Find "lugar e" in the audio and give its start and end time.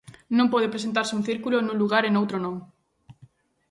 1.81-2.09